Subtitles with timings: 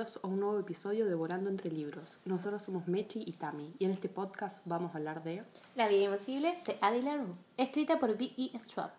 [0.00, 2.20] bienvenidos a un nuevo episodio de Volando entre Libros.
[2.24, 5.44] Nosotros somos Mechi y Tami y en este podcast vamos a hablar de...
[5.74, 8.58] La vida invisible de Addie LaRue, escrita por B.E.
[8.58, 8.92] Straub.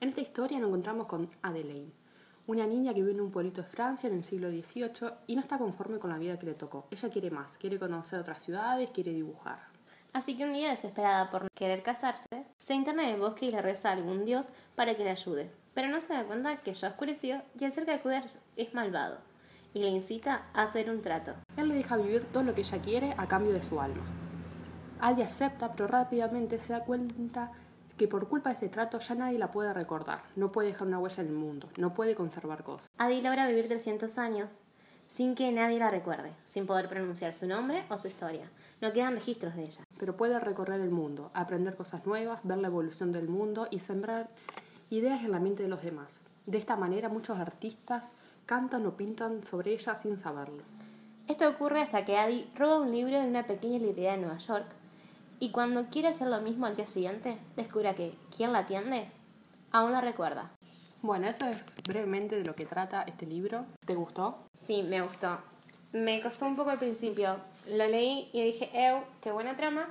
[0.00, 1.92] En esta historia nos encontramos con Adelaine,
[2.46, 5.42] una niña que vive en un pueblito de Francia en el siglo XVIII y no
[5.42, 6.86] está conforme con la vida que le tocó.
[6.90, 9.58] Ella quiere más, quiere conocer otras ciudades, quiere dibujar.
[10.14, 13.50] Así que un día, desesperada por no querer casarse, se interna en el bosque y
[13.50, 15.50] le reza a algún dios para que le ayude.
[15.74, 18.22] Pero no se da cuenta que ya oscureció y el ser que acude
[18.56, 19.33] es malvado
[19.74, 21.34] y le incita a hacer un trato.
[21.56, 24.04] Él le deja vivir todo lo que ella quiere a cambio de su alma.
[25.00, 27.52] Adi acepta, pero rápidamente se da cuenta
[27.98, 30.98] que por culpa de ese trato ya nadie la puede recordar, no puede dejar una
[30.98, 32.88] huella en el mundo, no puede conservar cosas.
[32.96, 34.60] Adi logra vivir 300 años
[35.06, 38.50] sin que nadie la recuerde, sin poder pronunciar su nombre o su historia.
[38.80, 39.84] No quedan registros de ella.
[39.98, 44.28] Pero puede recorrer el mundo, aprender cosas nuevas, ver la evolución del mundo y sembrar
[44.90, 46.20] ideas en la mente de los demás.
[46.46, 48.08] De esta manera muchos artistas
[48.46, 50.62] cantan o pintan sobre ella sin saberlo.
[51.26, 54.66] Esto ocurre hasta que Adi roba un libro en una pequeña librería de Nueva York
[55.40, 59.08] y cuando quiere hacer lo mismo al día siguiente, descubre que quien la atiende
[59.72, 60.50] aún la recuerda.
[61.02, 63.66] Bueno, eso es brevemente de lo que trata este libro.
[63.84, 64.38] ¿Te gustó?
[64.54, 65.38] Sí, me gustó.
[65.92, 67.36] Me costó un poco al principio.
[67.68, 69.02] Lo leí y dije, ¡ew!
[69.20, 69.88] ¡Qué buena trama!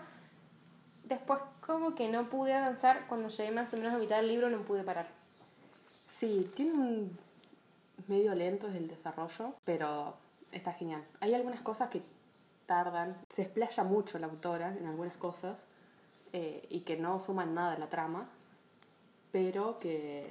[1.03, 3.05] Después como que no pude avanzar.
[3.07, 5.07] Cuando llegué más o menos a mitad del libro no pude parar.
[6.07, 7.17] Sí, tiene un
[8.08, 10.16] medio lento el desarrollo, pero
[10.52, 11.03] está genial.
[11.19, 12.02] Hay algunas cosas que
[12.66, 15.63] tardan, se explaya mucho la autora en algunas cosas
[16.31, 18.30] eh, y que no suman nada a la trama,
[19.31, 20.30] pero que...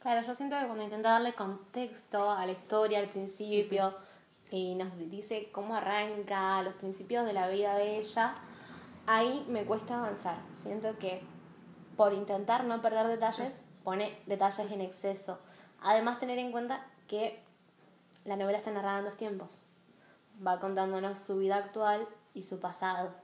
[0.00, 3.94] Claro, yo siento que cuando intenta darle contexto a la historia al principio
[4.50, 8.34] y nos dice cómo arranca, los principios de la vida de ella,
[9.06, 10.38] ahí me cuesta avanzar.
[10.52, 11.22] Siento que
[11.96, 15.38] por intentar no perder detalles, pone detalles en exceso.
[15.84, 17.40] Además, tener en cuenta que
[18.24, 19.64] la novela está narrada en dos tiempos.
[20.44, 23.14] Va contándonos su vida actual y su pasado.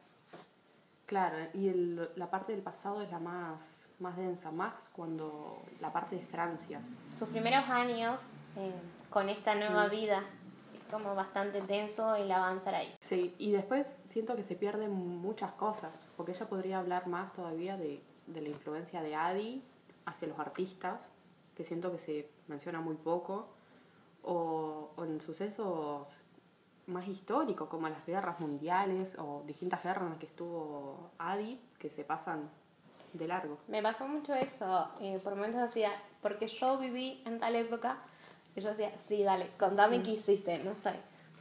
[1.06, 5.90] Claro, y el, la parte del pasado es la más, más densa, más cuando la
[5.90, 6.82] parte de Francia.
[7.16, 8.20] Sus primeros años
[8.56, 8.72] eh,
[9.08, 9.90] con esta nueva Mm.
[9.90, 10.22] vida
[10.74, 12.94] es como bastante tenso el avanzar ahí.
[13.00, 17.78] Sí, y después siento que se pierden muchas cosas, porque ella podría hablar más todavía
[17.78, 19.62] de, de la influencia de Adi
[20.04, 21.08] hacia los artistas,
[21.58, 23.48] que siento que se menciona muy poco,
[24.22, 26.06] o, o en sucesos
[26.86, 31.90] más históricos, como las guerras mundiales o distintas guerras en las que estuvo Adi, que
[31.90, 32.48] se pasan
[33.12, 33.58] de largo.
[33.66, 34.88] Me pasó mucho eso.
[35.00, 35.90] eh, por momentos decía,
[36.22, 37.98] porque yo viví en tal época,
[38.54, 40.94] y yo decía, sí, dale, contame qué hiciste, no sé.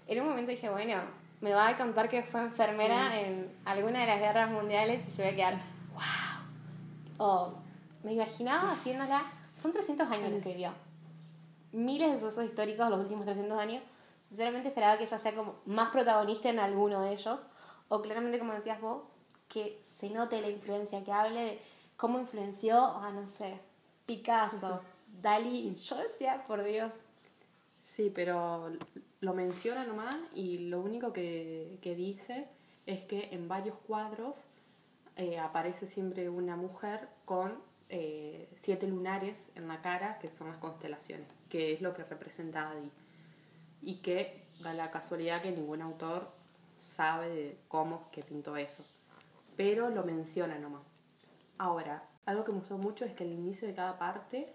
[0.07, 0.95] En un momento dije, bueno,
[1.41, 5.23] me va a contar que fue enfermera en alguna de las guerras mundiales y yo
[5.23, 5.61] voy a quedar,
[5.93, 7.19] wow.
[7.19, 7.53] O
[8.03, 9.21] me imaginaba haciéndola,
[9.57, 10.71] son 300 años los que vivió.
[11.73, 13.83] Miles de sucesos históricos los últimos 300 años.
[14.29, 17.47] Sinceramente esperaba que ella sea como más protagonista en alguno de ellos.
[17.89, 19.03] O claramente, como decías vos,
[19.49, 21.61] que se note la influencia, que hable de
[21.95, 23.59] cómo influenció a, no sé,
[24.05, 24.81] Picasso,
[25.21, 25.75] Dalí.
[25.75, 26.93] Yo decía, por Dios,
[27.87, 28.69] Sí, pero
[29.21, 32.45] lo menciona nomás y lo único que, que dice
[32.85, 34.39] es que en varios cuadros
[35.15, 37.53] eh, aparece siempre una mujer con
[37.89, 42.69] eh, siete lunares en la cara, que son las constelaciones, que es lo que representa
[42.69, 42.91] Adi.
[43.81, 46.31] Y que da la casualidad que ningún autor
[46.77, 48.83] sabe de cómo que pintó eso.
[49.55, 50.83] Pero lo menciona nomás.
[51.57, 54.53] Ahora, algo que me gustó mucho es que al inicio de cada parte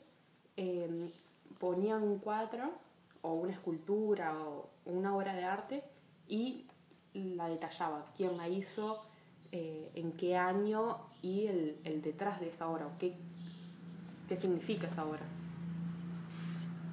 [0.57, 1.13] eh,
[1.59, 2.73] ponían un cuadro
[3.23, 5.85] o una escultura o una obra de arte
[6.29, 6.67] y
[7.15, 9.03] la detallaba, quién la hizo,
[9.53, 13.15] eh, en qué año y el, el detrás de esa obra, o qué,
[14.29, 15.23] qué significa esa obra.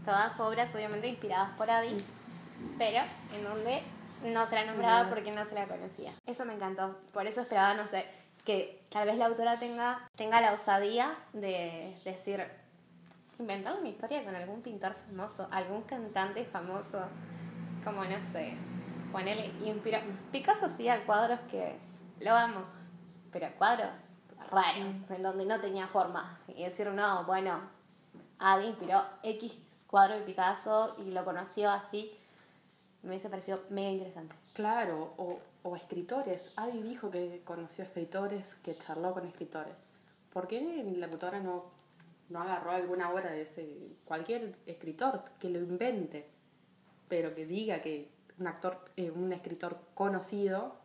[0.05, 1.95] todas obras obviamente inspiradas por Adi,
[2.77, 3.03] pero
[3.35, 3.81] en donde
[4.23, 6.11] no se la nombraba porque no se la conocía.
[6.25, 6.97] Eso me encantó.
[7.13, 8.05] Por eso esperaba, no sé,
[8.43, 12.43] que tal vez la autora tenga, tenga la osadía de decir,
[13.37, 17.01] inventar una historia con algún pintor famoso, algún cantante famoso,
[17.83, 18.53] como no sé,
[19.11, 20.01] ponerle inspira.
[20.31, 21.77] Picasso hacía cuadros que
[22.19, 22.65] lo amo,
[23.31, 23.99] pero cuadros
[24.51, 26.39] raros, en donde no tenía forma.
[26.47, 27.61] Y decir, no, bueno,
[28.39, 29.57] Adi inspiró X
[29.87, 32.15] cuadro de Picasso y lo conoció así,
[33.01, 34.35] me hubiese parecido mega interesante.
[34.53, 35.39] Claro, o,
[35.75, 36.51] escritores.
[36.55, 39.73] Adi dijo que conoció escritores, que charló con escritores.
[40.33, 41.65] ¿Por qué la autora no,
[42.29, 46.27] no agarró alguna obra de ese cualquier escritor que lo invente,
[47.07, 50.75] pero que diga que un actor, eh, un escritor conocido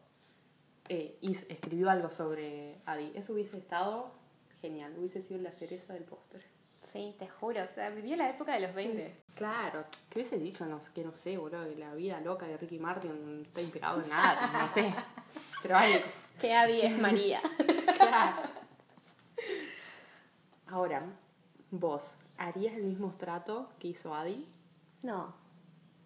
[0.88, 3.12] eh, escribió algo sobre Adi?
[3.14, 4.12] Eso hubiese estado
[4.60, 6.42] genial, hubiese sido la cereza del póster.
[6.82, 9.16] Sí, te juro, o sea, viví la época de los 20.
[9.34, 10.66] Claro, ¿qué hubiese dicho?
[10.66, 14.02] No, que no sé, boludo, que la vida loca de Ricky Martin no está inspirado
[14.02, 14.92] en nada, no sé.
[15.62, 15.98] Pero algo.
[16.38, 17.40] Que Adi es María.
[17.96, 18.42] Claro.
[20.66, 21.02] Ahora,
[21.70, 24.46] vos, ¿harías el mismo trato que hizo Adi?
[25.02, 25.34] No,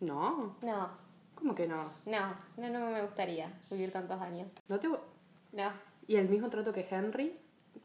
[0.01, 0.57] No.
[0.63, 0.91] no,
[1.39, 1.93] ¿Cómo que no?
[2.05, 4.53] no, no, no me gustaría vivir tantos años.
[4.67, 4.89] ¿No te...
[4.89, 5.73] No,
[6.09, 7.39] ¿Y el mismo trato que Henry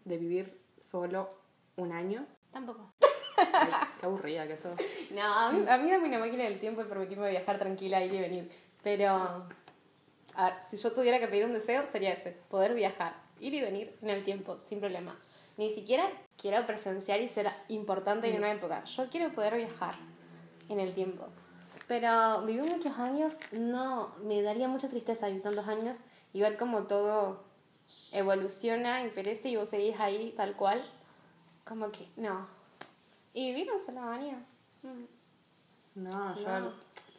[0.05, 1.29] de vivir solo
[1.77, 2.25] un año?
[2.51, 2.93] tampoco.
[3.37, 3.69] Ay,
[3.99, 4.79] qué aburrida que sos.
[5.11, 8.13] No, a mí, a mí dame una máquina del tiempo y permitirme viajar tranquila, ir
[8.13, 8.51] y venir.
[8.81, 9.09] Pero,
[10.35, 13.61] a ver, si yo tuviera que pedir un deseo, sería ese, poder viajar, ir y
[13.61, 15.15] venir en el tiempo, sin problema.
[15.57, 18.83] Ni siquiera quiero presenciar y ser importante en una época.
[18.85, 19.93] Yo quiero poder viajar
[20.69, 21.27] en el tiempo.
[21.87, 25.97] Pero vivir muchos años, no, me daría mucha tristeza vivir tantos años
[26.33, 27.43] y ver cómo todo
[28.11, 30.83] evoluciona y perece y vos seguís ahí tal cual.
[31.65, 32.45] Como que, no.
[33.33, 34.37] Y vivir en Salamanía.
[34.83, 36.03] Mm.
[36.03, 36.73] No, yo No.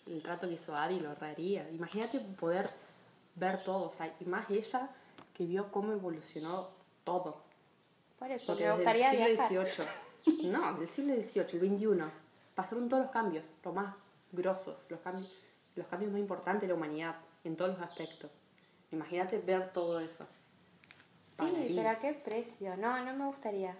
[0.07, 1.69] El, el trato que hizo Adi lo raría.
[1.71, 2.71] Imagínate poder
[3.35, 4.89] ver todo, o sea, y más ella
[5.35, 6.69] que vio cómo evolucionó
[7.05, 7.43] todo.
[8.19, 9.49] Por eso, Porque me desde gustaría el viajar.
[9.49, 9.65] siglo
[10.27, 12.13] XVIII, no, del siglo XVIII, el XXI,
[12.55, 13.95] pasaron todos los cambios, los más
[14.35, 15.33] grosos, los cambios,
[15.77, 18.31] los cambios más importantes de la humanidad, en todos los aspectos.
[18.91, 20.27] Imagínate ver todo eso.
[21.21, 22.77] Sí, pero a qué precio.
[22.77, 23.75] No, no me gustaría.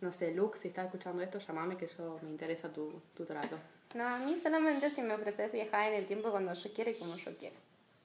[0.00, 3.56] No sé, Luke, si estás escuchando esto, llamame que yo me interesa tu, tu trato.
[3.94, 6.94] No, a mí solamente si me ofreces viajar en el tiempo cuando yo quiera y
[6.98, 7.56] como yo quiera.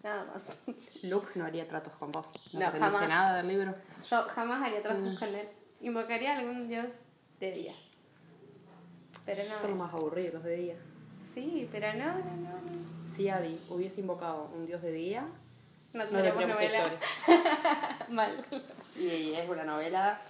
[0.04, 0.60] Nada más.
[1.04, 2.32] Luke no haría tratos con vos.
[2.54, 3.08] No, No, jamás.
[3.10, 3.74] nada del libro.
[4.10, 5.48] Yo jamás haría tratos con él.
[5.82, 6.94] Invocaría a algún dios
[7.40, 7.74] de día.
[9.26, 9.58] Pero no.
[9.60, 10.76] Son los más aburridos los de día.
[11.18, 12.52] Sí, pero no, no, no.
[12.52, 15.28] No, Si Adi hubiese invocado un dios de día,
[15.94, 17.00] no no tendríamos esta novela.
[18.10, 18.46] Mal.
[18.96, 20.22] Y es una novela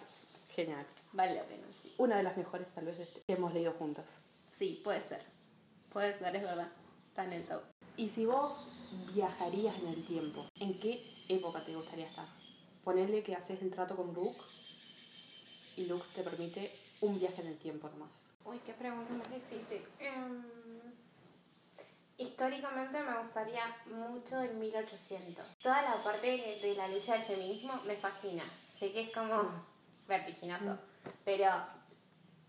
[0.50, 0.86] genial.
[1.14, 1.94] Vale la pena, sí.
[1.98, 4.20] Una de las mejores, tal vez, que hemos leído juntas.
[4.46, 5.22] Sí, puede ser.
[5.92, 6.70] Puede ser, es verdad.
[7.10, 7.62] Está en el top.
[7.96, 8.70] Y si vos
[9.14, 12.28] viajarías en el tiempo, ¿en qué época te gustaría estar?
[12.84, 14.40] Ponerle que haces el trato con Luke
[15.76, 18.27] y Luke te permite un viaje en el tiempo nomás.
[18.48, 19.86] Uy, qué pregunta más difícil.
[20.00, 20.42] Em,
[22.18, 25.58] históricamente me gustaría mucho el 1800.
[25.58, 28.44] Toda la parte de, de la lucha del feminismo me fascina.
[28.64, 29.44] Sé que es como
[30.08, 30.80] vertiginoso,
[31.26, 31.50] pero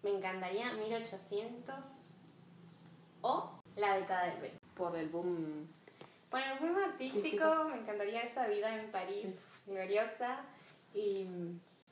[0.05, 1.87] me encantaría 1800
[3.23, 4.59] o la década del 20.
[4.77, 5.69] Por el boom.
[6.31, 10.45] Por el boom artístico, me encantaría esa vida en París gloriosa
[10.95, 11.27] y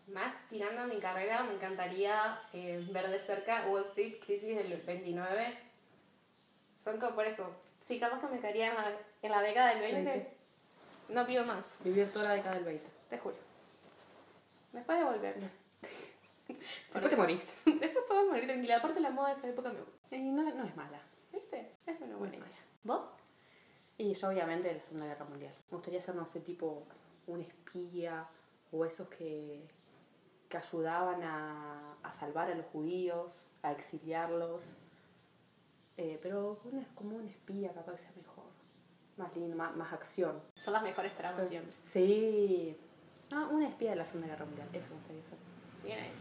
[0.07, 4.81] más tirando a mi carrera, me encantaría eh, ver de cerca Wall Street, crisis del
[4.83, 5.59] 29.
[6.71, 7.55] Son como por eso.
[7.81, 8.93] Sí, capaz que me quedaría en la,
[9.23, 10.11] en la década del 20.
[10.11, 10.37] Veinte.
[11.09, 12.85] No pido más, Vivir toda la década del 20.
[13.11, 13.37] te juro.
[14.73, 15.37] Después de volver.
[16.49, 17.59] Después te morís.
[17.65, 18.77] Después puedo morir tranquila.
[18.77, 20.17] Aparte la moda de esa época me gusta.
[20.17, 21.01] Y no, no es mala.
[21.33, 21.73] ¿Viste?
[21.87, 22.59] Es una buena idea.
[22.85, 23.11] ¿Vos?
[23.99, 25.55] Y yo obviamente de la Segunda Guerra Mundial.
[25.71, 26.87] Me gustaría ser, no sé, tipo
[27.27, 28.29] un espía
[28.71, 29.67] o esos que,
[30.49, 34.77] que ayudaban a, a salvar a los judíos, a exiliarlos.
[35.97, 38.45] Eh, pero una- como un espía capaz que sea mejor.
[39.17, 40.41] Más lindo, más, más acción.
[40.57, 41.73] Son las mejores tramas siempre.
[41.83, 42.77] Sí.
[43.33, 44.69] Ah, una espía de la Segunda Guerra Mundial.
[44.73, 45.39] Eso me gustaría ser.
[45.85, 46.13] Bien ahí.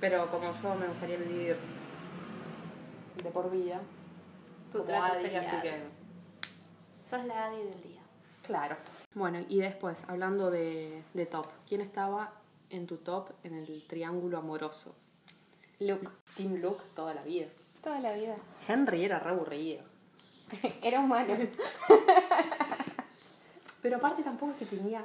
[0.00, 1.56] Pero como yo me gustaría vivir
[3.22, 3.80] de por vida.
[4.72, 5.82] Trato Adi, sería- así que
[6.98, 8.00] Sos la Adi del día.
[8.42, 8.76] Claro.
[9.14, 12.32] Bueno, y después, hablando de, de top, ¿quién estaba
[12.70, 14.94] en tu top en el triángulo amoroso?
[15.80, 16.08] Luke.
[16.36, 17.46] Team Luke toda la vida.
[17.82, 18.36] Toda la vida.
[18.66, 19.82] Henry era re aburrido.
[20.82, 21.34] Era humano.
[23.82, 25.04] Pero aparte tampoco es que tenía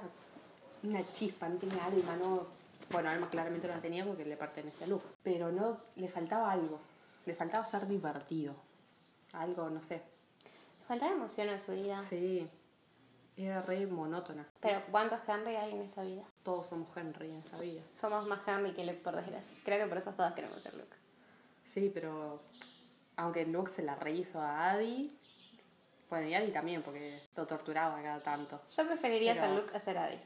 [0.84, 2.48] una chispa, no tenía alma, no...
[2.90, 5.06] Bueno, alma claramente no la tenía porque le pertenece a Luke.
[5.24, 6.80] Pero no, le faltaba algo.
[7.26, 8.56] Le faltaba ser divertido.
[9.34, 10.02] Algo, no sé.
[10.88, 12.02] Faltaba emoción en su vida.
[12.02, 12.50] Sí.
[13.38, 14.48] Era re monótona.
[14.60, 16.24] Pero ¿cuántos Henry hay en esta vida?
[16.44, 17.82] Todos somos Henry en esta vida.
[17.94, 19.56] Somos más Henry que Luke, por desgracia.
[19.64, 20.96] Creo que por eso todas queremos ser Luke.
[21.66, 22.42] Sí, pero
[23.16, 25.18] aunque Luke se la rehizo a Adi,
[26.10, 28.62] bueno, y Adi también, porque lo torturaba cada tanto.
[28.76, 30.18] Yo preferiría Pero- ser Luke a ser Adi.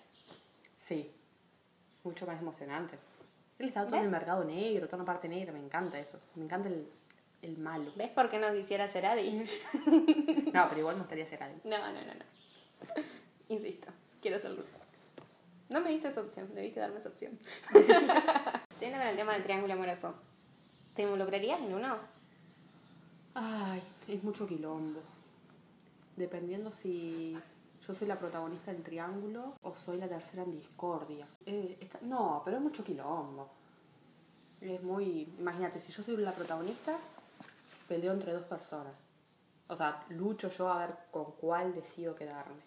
[0.76, 1.12] Sí,
[2.04, 2.98] mucho más emocionante.
[3.60, 4.10] Él estaba todo en ¿Ves?
[4.10, 6.20] el mercado negro, toda una parte negra, me encanta eso.
[6.36, 6.88] Me encanta el,
[7.44, 7.92] el malo.
[7.96, 9.44] ¿Ves por qué no quisiera ser Adi?
[10.54, 11.56] No, pero igual me gustaría ser Adi.
[11.64, 13.04] No, no, no, no.
[13.50, 13.88] Insisto,
[14.22, 14.70] quiero ser Luke.
[15.70, 17.38] No me diste esa opción, debiste darme esa opción.
[18.74, 20.16] Siguiendo con el tema del triángulo amoroso.
[20.94, 21.98] ¿Te involucrarías en uno?
[23.34, 25.02] Ay, es mucho quilombo.
[26.16, 27.38] Dependiendo si
[27.86, 31.28] yo soy la protagonista del triángulo o soy la tercera en discordia.
[31.46, 33.50] Eh, no, pero es mucho quilombo.
[34.62, 35.28] Es muy.
[35.38, 36.98] Imagínate, si yo soy la protagonista,
[37.88, 38.94] peleo entre dos personas.
[39.68, 42.62] O sea, lucho yo a ver con cuál decido quedarme.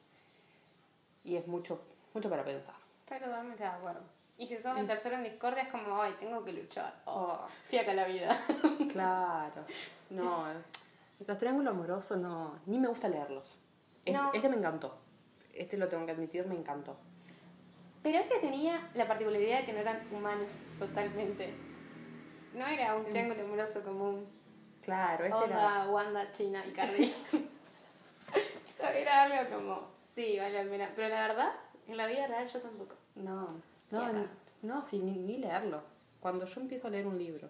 [1.24, 1.80] Y es mucho,
[2.14, 2.79] mucho para pensar.
[3.10, 4.02] Estoy totalmente de acuerdo.
[4.38, 6.94] Y si sos el tercero en discordia es como, ay, tengo que luchar.
[7.06, 8.40] Oh, fiaca la vida.
[8.92, 9.64] Claro.
[10.10, 10.54] No, eh,
[11.26, 12.58] los triángulos amorosos no.
[12.66, 13.58] Ni me gusta leerlos.
[14.04, 14.32] Este, No.
[14.32, 14.96] este me encantó.
[15.52, 16.96] Este lo tengo que admitir, me encantó.
[18.02, 21.52] Pero este tenía la particularidad de que no eran humanos totalmente.
[22.54, 24.26] No era un triángulo amoroso común.
[24.82, 25.82] Claro, este era.
[25.82, 27.04] Onda, Wanda, China y Cardi.
[28.68, 30.90] Esto era algo como, sí, vale la pena.
[30.96, 31.52] Pero la verdad,
[31.86, 32.94] en la vida real yo tampoco.
[33.16, 33.46] No,
[33.90, 34.26] no, ni-
[34.62, 35.82] no, sí, ni, ni leerlo.
[36.20, 37.48] Cuando yo empiezo a leer un libro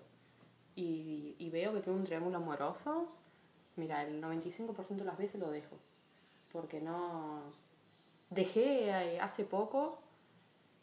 [0.76, 3.06] y, y veo que tiene un triángulo amoroso,
[3.76, 5.76] mira, el 95% de las veces lo dejo.
[6.52, 7.42] Porque no.
[8.30, 9.98] Dejé eh, hace poco.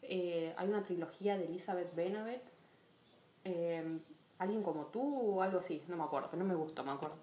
[0.02, 2.42] eh, hay una trilogía de Elizabeth Bennet.
[3.44, 3.98] eh,
[4.38, 7.16] Alguien como tú o algo así, no me acuerdo, no me gustó, me acuerdo.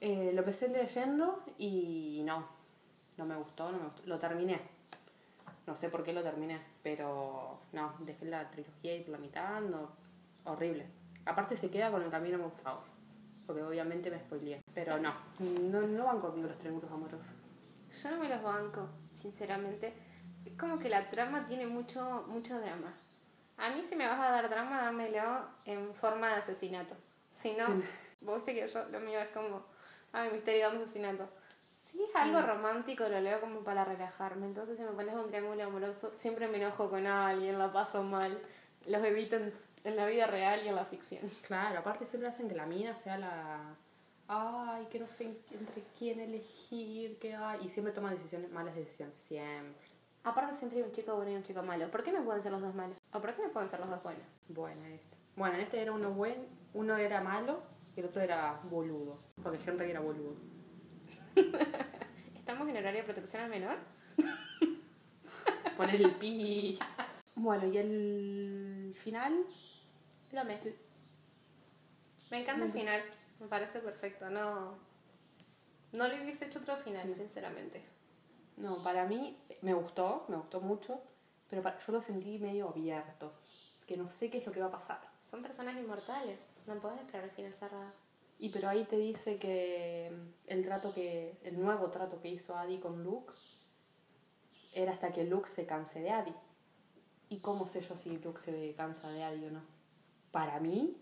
[0.00, 2.44] Eh, lo empecé leyendo y no,
[3.16, 4.02] no me gustó, no me gustó.
[4.06, 4.60] Lo terminé.
[5.66, 9.60] No sé por qué lo terminé, pero no, dejé la trilogía y por la mitad,
[9.60, 9.90] no,
[10.44, 10.86] horrible.
[11.24, 12.82] Aparte se queda con el camino me gustaba,
[13.46, 14.62] porque obviamente me spoileé.
[14.74, 17.34] Pero no, no, no van conmigo los triángulos amorosos.
[18.02, 19.92] Yo no me los banco, sinceramente.
[20.46, 22.94] Es como que la trama tiene mucho, mucho drama.
[23.58, 26.96] A mí si me vas a dar drama, dámelo en forma de asesinato.
[27.30, 27.66] Si no,
[28.20, 29.66] vos viste que yo, lo mío es como,
[30.12, 31.28] ay, misterio, dame asesinato.
[31.90, 34.46] Si es algo romántico, lo leo como para relajarme.
[34.46, 38.38] Entonces si me pones un triángulo amoroso, siempre me enojo con alguien, la paso mal.
[38.86, 39.52] Los evito en,
[39.84, 41.22] en la vida real y en la ficción.
[41.46, 43.74] Claro, aparte siempre hacen que la mina sea la...
[44.28, 47.66] Ay, que no sé entre quién elegir, que hay...
[47.66, 49.88] Y siempre toma decisiones, malas decisiones, siempre.
[50.22, 51.90] Aparte siempre hay un chico bueno y un chico malo.
[51.90, 52.96] ¿Por qué no pueden ser los dos malos?
[53.12, 54.22] ¿O por qué no pueden ser los dos buenos?
[54.48, 55.16] Bueno, este.
[55.34, 57.62] Bueno, en este era uno buen, uno era malo
[57.96, 59.18] y el otro era boludo.
[59.42, 60.36] Porque siempre era boludo.
[62.36, 63.78] ¿Estamos en horario de protección al menor?
[65.76, 66.78] Poner el pi.
[67.34, 69.44] Bueno, y el final,
[70.32, 70.58] Lo me.
[72.30, 73.02] Me encanta el final.
[73.40, 74.28] Me parece perfecto.
[74.30, 74.78] No.
[75.92, 77.82] No le hubiese hecho otro final, sinceramente.
[78.56, 81.02] no, para mí me gustó, me gustó mucho,
[81.48, 83.32] pero pa- yo lo sentí medio abierto.
[83.86, 85.00] Que no sé qué es lo que va a pasar.
[85.20, 86.48] Son personas inmortales.
[86.66, 87.90] No puedes esperar el final cerrado.
[88.42, 92.56] Y pero ahí te dice que mm, el trato que, el nuevo trato que hizo
[92.56, 93.34] Adi con Luke
[94.72, 96.34] era hasta que Luke se canse de Adi.
[97.28, 99.62] ¿Y cómo sé yo si Luke se cansa de Adi o no?
[100.30, 100.96] Para mí,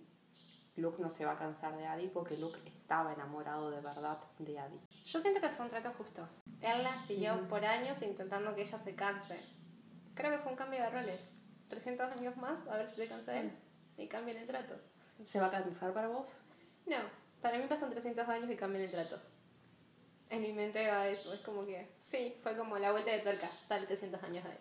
[0.74, 4.58] Luke no se va a cansar de Adi porque Luke estaba enamorado de verdad de
[4.58, 4.80] Adi.
[5.04, 6.28] Yo siento que fue un trato justo.
[6.60, 9.38] Él la siguió por años intentando que ella se canse.
[10.14, 11.30] Creo que fue un cambio de roles.
[11.68, 13.52] 300 años más, a ver si se cansa él.
[13.96, 14.74] Y cambian el trato.
[15.22, 16.34] ¿Se va a cansar para vos?
[16.86, 16.96] No,
[17.42, 19.18] para mí pasan 300 años y cambian el trato.
[20.30, 23.50] En mi mente va eso, es como que, sí, fue como la vuelta de tuerca,
[23.68, 24.58] dale 300 años a él.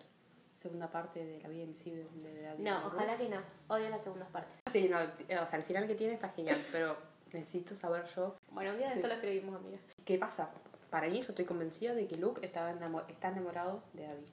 [0.54, 2.62] Segunda parte de la vida invisible de Adi.
[2.62, 4.56] No, ojalá que no, odio las segundas partes.
[4.72, 6.96] Sí, no, o sea, el final que tiene está genial, pero
[7.32, 8.98] necesito saber yo Bueno, un día de Sí.
[8.98, 9.78] esto lo escribimos, amiga.
[10.04, 10.50] ¿Qué pasa?
[10.90, 14.26] Para mí, yo estoy convencida de que Luke estaba enamo- está enamorado de Abby.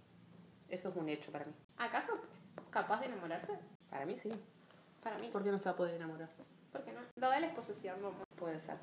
[0.69, 1.53] Eso es un hecho para mí.
[1.77, 2.13] ¿Acaso
[2.71, 3.53] capaz de enamorarse?
[3.89, 4.31] Para mí sí.
[5.03, 6.29] Para mí, ¿Por qué no se va a poder enamorar?
[6.71, 7.01] ¿por qué no?
[7.17, 8.24] Lo de la exposición, mamá.
[8.37, 8.77] Puede ser.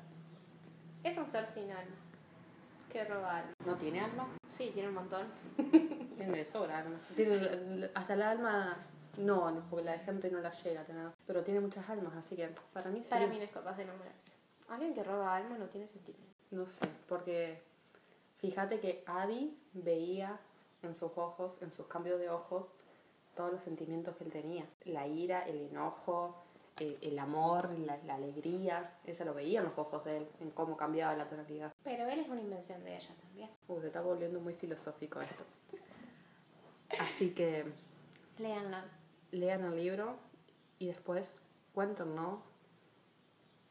[1.03, 1.95] Es un ser sin alma,
[2.91, 3.53] que roba alma.
[3.65, 4.27] ¿No tiene alma?
[4.49, 5.27] Sí, tiene un montón.
[6.15, 6.99] Tiene de sobra alma.
[7.15, 8.77] Tiene, hasta el alma...
[9.17, 11.11] No, no, porque la gente no la llega a tener.
[11.25, 13.09] Pero tiene muchas almas, así que para mí sí.
[13.09, 14.33] Para mí no es capaz de enamorarse.
[14.69, 16.33] Alguien que roba alma no tiene sentimiento.
[16.51, 17.61] No sé, porque
[18.37, 20.39] fíjate que Adi veía
[20.83, 22.73] en sus ojos, en sus cambios de ojos,
[23.35, 24.65] todos los sentimientos que él tenía.
[24.85, 26.43] La ira, el enojo,
[26.79, 28.97] eh, el amor, la, la alegría.
[29.05, 31.71] Ella lo veía en los ojos de él, en cómo cambiaba la tonalidad.
[31.83, 33.49] Pero él es una invención de ella también.
[33.67, 35.43] Uh, se está volviendo muy filosófico esto.
[36.99, 37.65] Así que
[38.37, 38.85] Leanla.
[39.31, 40.15] lean el libro
[40.79, 41.39] y después
[41.73, 42.39] cuéntenos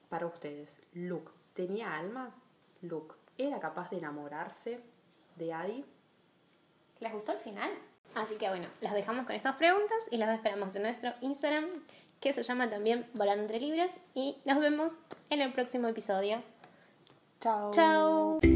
[0.08, 0.82] para ustedes.
[0.92, 2.34] Luke, ¿tenía alma?
[2.82, 4.80] Luke, ¿era capaz de enamorarse
[5.36, 5.84] de Adi?
[7.00, 7.70] ¿Les gustó el final?
[8.14, 11.66] Así que bueno, las dejamos con estas preguntas y las esperamos en nuestro Instagram,
[12.22, 13.92] que se llama también Volando entre Libres.
[14.14, 14.94] Y nos vemos
[15.28, 16.42] en el próximo episodio.
[17.40, 17.72] Chao.
[17.72, 18.51] ¡Chao!